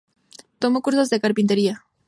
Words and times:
Tomó 0.57 0.81
cursos 0.81 1.11
de 1.11 1.19
carpintería. 1.21 1.85